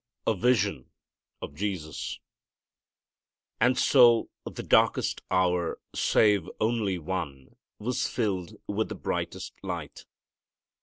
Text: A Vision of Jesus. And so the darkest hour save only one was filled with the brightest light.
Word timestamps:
A 0.25 0.33
Vision 0.33 0.89
of 1.43 1.53
Jesus. 1.53 2.19
And 3.59 3.77
so 3.77 4.31
the 4.51 4.63
darkest 4.63 5.21
hour 5.29 5.77
save 5.93 6.49
only 6.59 6.97
one 6.97 7.55
was 7.77 8.07
filled 8.07 8.55
with 8.65 8.89
the 8.89 8.95
brightest 8.95 9.53
light. 9.61 10.05